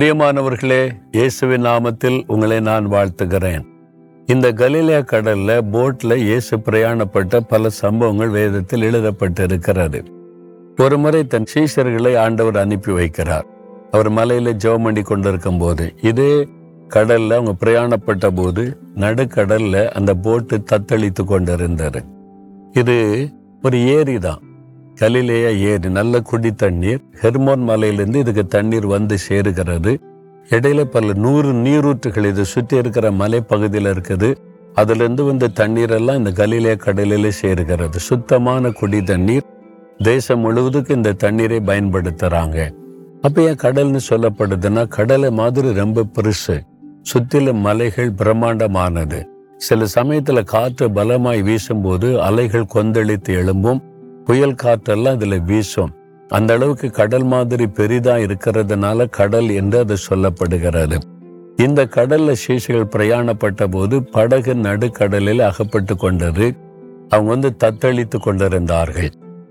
பிரியமானவர்களே 0.00 0.90
இயேசுவின் 1.10 1.64
நாமத்தில் 1.64 2.24
உங்களை 2.26 2.60
நான் 2.60 2.86
வாழ்த்துகிறேன். 2.90 3.64
இந்த 4.26 4.52
கலிலியா 4.52 4.98
கடல்ல 4.98 5.60
போட்ல 5.72 6.16
இயேசு 6.16 6.56
பிரயாணப்பட்ட 6.56 7.40
பல 7.48 7.68
சம்பவங்கள் 7.68 8.28
வேதத்தில் 8.28 8.82
எழுதப்பட்டிருக்கிறது. 8.82 10.04
ஒரு 10.76 10.98
முறை 10.98 11.26
தன் 11.26 11.44
சீஷர்களை 11.54 12.18
ஆண்டவர் 12.18 12.56
அனுப்பி 12.56 12.92
வைக்கிறார். 12.92 13.46
அவர் 13.90 14.12
மலையில 14.12 14.52
ஜெபம் 14.52 14.82
பண்ணி 14.82 15.02
கொண்டிருக்கும் 15.02 15.58
போது 15.58 15.94
இதே 16.02 16.48
கடல்ல 16.88 17.32
அவங்க 17.32 17.54
பிரயாணப்பட்ட 17.64 18.28
போது 18.34 18.78
நடுக்கடல்ல 18.94 19.88
அந்த 19.88 20.14
போட்டு 20.14 20.62
தத்தளித்து 20.72 21.24
கொண்டிருந்தது. 21.24 22.04
இது 22.72 23.28
ஒரு 23.62 23.86
ஏரி 23.86 24.18
தான் 24.18 24.42
கலிலேய 25.00 25.52
ஏரி 25.52 25.90
நல்ல 25.90 26.20
குடி 26.20 26.50
தண்ணீர். 26.52 27.00
ஹெர்மோன் 27.22 27.62
மலையிலிருந்து 27.68 28.18
இதுக்கு 28.18 28.46
தண்ணீர் 28.46 28.86
வந்து 28.86 29.16
சேருகிறது. 29.28 29.92
இடையில 30.48 30.84
பல 30.84 31.12
நூறு 31.12 31.52
நீரூற்றுகள் 31.52 32.24
இதை 32.24 32.44
சுற்றி 32.44 32.76
இருக்கிற 32.76 33.10
மலைப்பகுதியில் 33.10 33.88
இருக்குது. 33.92 34.34
அதுலேருந்து 34.74 35.26
வந்த 35.26 35.48
தண்ணீர் 35.48 35.90
எல்லாம் 35.90 36.16
இந்த 36.16 36.30
கலிலே 36.30 36.76
கடலில் 36.76 37.30
சேருகிறது. 37.42 37.98
சுத்தமான 38.08 38.70
குடி 38.70 39.02
தண்ணீர். 39.02 39.46
தேசம் 39.98 40.40
முழுவதுக்கு 40.40 40.94
இந்த 40.94 41.12
தண்ணீரை 41.12 41.60
பயன்படுத்துகிறாங்க 41.60 42.58
அப்போ 43.22 43.42
ஏன் 43.42 43.60
கடல்னு 43.62 44.00
சொல்லப்படுதுன்னா 44.08 44.88
கடலை 44.88 45.30
மாதிரி 45.30 45.72
ரொம்ப 45.72 46.04
பெருசு. 46.14 46.56
சுற்றிலும் 47.02 47.56
மலைகள் 47.56 48.10
பிரம்மாண்டமானது. 48.12 49.18
சில 49.56 49.86
சமயத்தில் 49.86 50.44
காற்று 50.44 50.88
பலமாய் 50.88 51.42
வீசும்போது 51.42 52.20
அலைகள் 52.20 52.72
கொந்தளித்து 52.74 53.32
எழும்பும். 53.42 53.80
புயல் 54.30 54.54
காற்றெல்லாம் 54.62 55.12
இதில் 55.12 55.42
வீசும். 55.42 55.92
அந்த 56.28 56.54
அளவுக்கு 56.54 56.90
கடல் 56.90 57.24
மாதிரி 57.24 57.66
பெரிதா 57.66 58.14
இருக்கிறதுனால 58.16 59.10
கடல் 59.10 59.48
என்று 59.48 59.78
அது 59.78 59.96
சொல்லப்படுகிறது. 60.10 61.00
இந்த 61.56 61.84
கடல்ல 61.84 62.34
சீசுகள் 62.46 62.92
பிரயாணப்பட்ட 62.96 63.66
போது 63.70 64.02
படகு 64.02 64.54
நடுக்கடலில் 64.54 65.40
அகப்பட்டு 65.40 65.96
கொண்டது. 65.96 66.56
அவங்க 67.08 67.30
வந்து 67.30 67.56
தத்தளித்து 67.64 68.18
கொண்டிருந்தார்கள். 68.20 69.10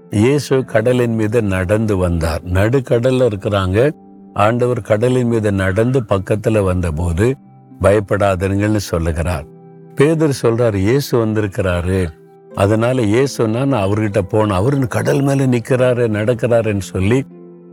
இயேசு 0.10 0.66
கடலின் 0.66 1.14
மீது 1.14 1.42
நடந்து 1.42 1.98
வந்தார். 1.98 2.42
நடுக்கடல்ல 2.46 3.28
இருக்கிறாங்க. 3.32 3.92
ஆண்டவர் 4.34 4.82
கடலின் 4.82 5.28
மீது 5.28 5.52
நடந்து 5.52 6.02
பக்கத்துல 6.02 6.64
வந்தபோது 6.64 7.36
பயப்படாதீங்கன்னு 7.82 8.76
சொல்லுகிறார். 8.76 9.46
பேதர் 9.96 10.40
சொல்றார் 10.42 10.76
இயேசு 10.76 11.26
வந்திருக்கிறாரு. 11.26 12.19
அதனால 12.56 13.02
இயேசுனா 13.02 13.66
நான் 13.66 13.88
அவர்கிட்ட 13.88 14.22
போனேன் 14.34 14.52
அவரு 14.52 14.88
கடல் 14.88 15.22
மேல 15.22 15.46
நிக்கிறாரு 15.46 16.08
நடக்கிறாருன்னு 16.08 16.80
சொல்லி 16.80 17.26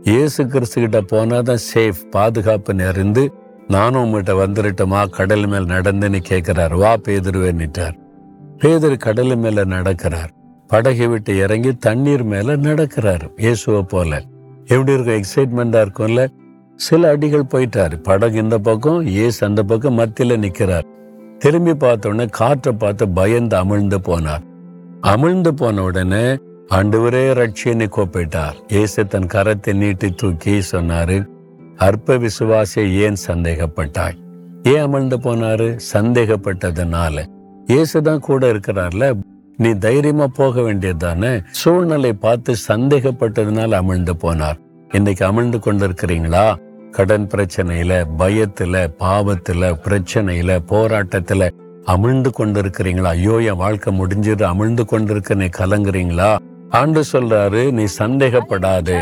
இயேசு 0.03 0.47
கிறிஸ்து 0.47 0.87
கிட்ட 0.87 1.01
போனாதான் 1.01 1.57
சேஃப் 1.73 2.09
பாதுகாப்பு 2.11 2.73
நிறைந்து 2.73 3.33
நானும் 3.67 4.03
உங்ககிட்ட 4.03 4.47
வந்துருட்டோமா? 4.47 5.09
கடல் 5.09 5.47
மேல் 5.47 5.65
நடந்துன்னு 5.65 6.17
கேட்கிறார். 6.17 6.73
வா 6.75 6.93
பேதுருவேன்னுட்டார் 6.93 7.93
பேதர் 8.57 8.97
கடல் 8.97 9.35
மேல 9.35 9.65
நடக்கிறார். 9.65 10.29
படகை 10.67 11.07
விட்டு 11.07 11.37
இறங்கி 11.37 11.73
தண்ணீர் 11.73 12.23
மேல 12.23 12.55
நடக்கிறார். 12.55 13.31
இயேசுவை 13.37 13.81
போல. 13.81 14.23
எப்படி 14.65 14.99
இருக்கும்? 14.99 15.21
எக்ஸைட்மெண்டா 15.21 15.87
இருக்கும்ல? 15.87 16.27
சில 16.75 17.09
அடிகள் 17.09 17.43
போயிட்டாரு. 17.43 17.95
படகு 18.03 18.37
இந்த 18.37 18.59
பக்கம் 18.59 19.05
இயேசு 19.05 19.45
அந்த 19.45 19.63
பக்கம் 19.63 19.99
மத்தியில 19.99 20.37
நிக்கிறார். 20.37 20.83
திரும்பி 21.37 21.73
பார்த்த 21.73 22.09
உடனே 22.09 22.25
காற்றை 22.31 22.73
பார்த்து 22.73 23.09
பயந்து 23.09 23.57
அமிழ்ந்து 23.57 23.97
போனார். 24.03 24.45
அமிழ்ந்து 25.03 25.47
போன 25.47 25.83
உடனே 25.83 26.37
ஆண்டவரே 26.75 27.23
ரட்சியனை 27.33 27.87
கூப்பிட்டார். 27.87 28.55
இயேசு 28.67 29.07
தன் 29.07 29.25
கரத்தை 29.25 29.73
நீட்டி 29.73 30.09
தூக்கி 30.11 30.61
சொன்னாரு 30.71 31.25
அற்ப 31.77 32.17
விசுவாசியை 32.17 32.95
ஏன் 32.95 33.15
சந்தேகப்பட்டாய்? 33.27 34.17
ஏன் 34.63 34.81
அமிழ்ந்து 34.81 35.17
போனாரு? 35.23 35.77
சந்தேகப்பட்டதுனால. 35.93 37.25
இயேசுதான் 37.67 38.19
கூட 38.19 38.53
இருக்கிறார்ல 38.53 39.15
நீ 39.57 39.73
தைரியமா 39.73 40.27
போக 40.27 40.61
வேண்டியது 40.61 40.97
தானே 40.97 41.41
சூழ்நிலை 41.51 42.13
பார்த்து 42.13 42.55
சந்தேகப்பட்டதுனால 42.67 43.81
அமிழ்ந்து 43.81 44.11
போனார். 44.23 44.57
இன்னைக்கு 44.93 45.25
அமிழ்ந்து 45.25 45.59
கொண்டிருக்கிறீங்களா? 45.59 46.55
கடன் 46.91 47.27
பிரச்சனையில 47.27 48.05
பயத்துல 48.17 48.87
பாவத்துல 48.99 49.73
பிரச்சனையில 49.85 50.59
போராட்டத்துல 50.69 51.49
அமிழ்ந்து 51.89 52.29
கொண்டிருக்கிறீங்களா? 52.39 53.11
ஐயோ 53.17 53.41
என் 53.41 53.55
வாழ்க்கை 53.55 53.99
முடிஞ்சிரு 53.99 54.43
அமிழ்ந்து 54.43 54.85
கொண்டிருக்க 54.85 55.33
நீ 55.33 55.45
கலங்குறீங்களா? 55.45 56.37
ஆண்டு 56.69 57.03
சொல்றாரு 57.11 57.71
நீ 57.71 57.83
சந்தேகப்படாது. 57.99 58.97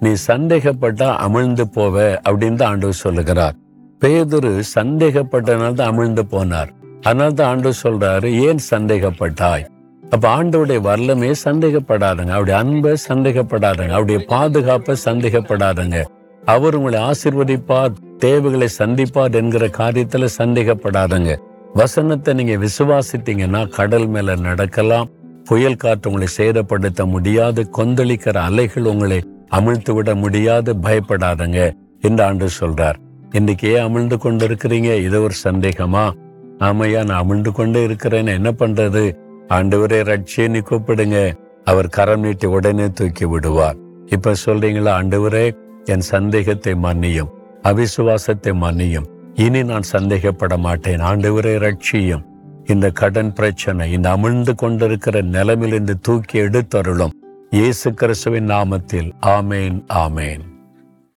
நீ 0.00 0.10
சந்தேகப்பட்டா 0.26 1.08
அமிழ்ந்து 1.26 1.64
போவ 1.74 2.18
அப்படின்னு 2.28 2.54
தான் 2.54 2.70
ஆண்டு 2.70 2.92
சொல்லுகிறார். 2.92 3.54
பேதுரு 4.00 4.62
சந்தேகப்பட்டனால 4.74 5.72
தான் 5.72 5.98
அமிழ்ந்து 5.98 6.22
போனார். 6.30 6.70
அதனால 7.02 7.30
தான் 7.32 7.48
ஆண்டு 7.48 7.72
சொல்றாரு 7.82 8.40
ஏன் 8.40 8.58
சந்தேகப்பட்டாய்? 8.70 9.66
அப்ப 10.10 10.42
ஆண்டோடைய 10.42 10.80
வல்லமே 10.80 11.34
சந்தேகப்படாதுங்க. 11.44 12.28
அவருடைய 12.28 12.58
அன்பை 12.58 12.94
சந்தேகப்படாதுங்க. 13.08 13.90
அவருடைய 13.90 14.24
பாதுகாப்பை 14.28 14.96
சந்தேகப்படாதுங்க. 15.04 16.04
அவர் 16.44 16.74
உங்களை 16.74 17.00
ஆசிர்வதிப்பார் 17.00 17.92
தேவைகளை 18.18 18.68
சந்திப்பார் 18.78 19.34
என்கிற 19.34 19.66
காரியத்துல 19.66 20.28
சந்தேகப்படாதுங்க. 20.38 21.36
வசனத்தை 21.72 22.34
நீங்க 22.34 22.66
விசுவாசித்தீங்கன்னா 22.66 23.68
கடல் 23.68 24.06
மேல 24.06 24.34
நடக்கலாம். 24.34 25.08
புயல் 25.44 25.76
காற்று 25.76 26.10
உங்களை 26.10 26.32
சேதப்படுத்த 26.36 27.04
முடியாது. 27.04 27.68
கொந்தளிக்கிற 27.72 28.36
அலைகள் 28.36 28.84
உங்களை 28.84 29.20
அமிழ்த்து 29.50 29.94
விட 29.94 30.14
முடியாது. 30.14 30.74
பயப்படாதங்க. 30.74 31.72
இந்த 32.00 32.26
ஆண்டு 32.26 32.48
சொல்றார். 32.60 32.94
இன்னைக்கு 33.30 33.72
ஏன் 33.72 33.84
அமிழ்ந்து 33.84 34.16
கொண்டு 34.16 34.48
இருக்கிறீங்க 34.48 35.02
இது 35.04 35.22
ஒரு 35.22 35.34
சந்தேகமா? 35.44 36.12
ஆமையா 36.58 37.04
நான் 37.04 37.24
அமிழ்ந்து 37.24 37.52
கொண்டே 37.52 37.86
இருக்கிறேன்னு 37.86 38.26
என்ன 38.26 38.50
பண்றது? 38.50 39.16
ஆண்டவரே 39.48 40.00
ரட்சியன்னு 40.12 40.60
கூப்பிடுங்க. 40.70 41.32
அவர் 41.64 41.88
கரம் 41.88 42.20
நீட்டி 42.20 42.46
உடனே 42.46 42.90
தூக்கி 42.90 43.24
விடுவார். 43.24 43.76
இப்ப 44.06 44.32
சொல்றீங்களா? 44.46 44.92
ஆண்டவரே 45.02 45.56
என் 45.84 46.00
சந்தேகத்தை 46.00 46.72
மன்னியும். 46.72 47.30
அவிசுவாசத்தை 47.62 48.52
மன்னியும். 48.60 49.06
இனி 49.34 49.62
நான் 49.62 49.82
சந்தேகப்பட 49.92 50.56
மாட்டேன். 50.56 51.00
ஆண்டவரே 51.00 51.54
ரட்சியும் 51.58 52.24
இந்த 52.66 52.90
கடன் 52.90 53.32
பிரச்சனை 53.32 53.92
இந்த 53.92 54.16
அமிழ்ந்து 54.16 54.54
கொண்டிருக்கிற 54.54 55.22
நிலைமையிலிருந்து 55.22 56.00
தூக்கி 56.00 56.40
எடுத்தருளும். 56.40 57.10
இயேசு 57.50 57.94
கிறிஸ்துவின் 57.94 58.48
நாமத்தில். 58.48 59.12
ஆமேன் 59.22 59.82
ஆமேன். 59.94 60.49